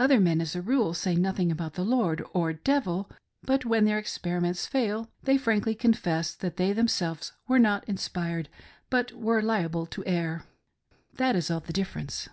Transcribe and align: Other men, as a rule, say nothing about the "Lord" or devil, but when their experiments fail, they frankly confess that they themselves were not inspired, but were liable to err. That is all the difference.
Other 0.00 0.18
men, 0.18 0.40
as 0.40 0.56
a 0.56 0.62
rule, 0.62 0.94
say 0.94 1.14
nothing 1.14 1.52
about 1.52 1.74
the 1.74 1.84
"Lord" 1.84 2.24
or 2.32 2.52
devil, 2.52 3.08
but 3.44 3.64
when 3.64 3.84
their 3.84 4.00
experiments 4.00 4.66
fail, 4.66 5.12
they 5.22 5.38
frankly 5.38 5.76
confess 5.76 6.34
that 6.34 6.56
they 6.56 6.72
themselves 6.72 7.32
were 7.46 7.60
not 7.60 7.88
inspired, 7.88 8.48
but 8.90 9.12
were 9.12 9.40
liable 9.42 9.86
to 9.86 10.04
err. 10.06 10.42
That 11.18 11.36
is 11.36 11.52
all 11.52 11.60
the 11.60 11.72
difference. 11.72 12.28